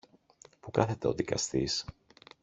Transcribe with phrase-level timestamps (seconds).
[0.59, 1.85] Πού κάθεται ο δικαστής;